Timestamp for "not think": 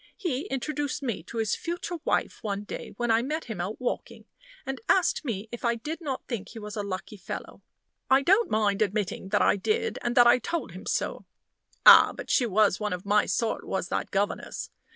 6.01-6.49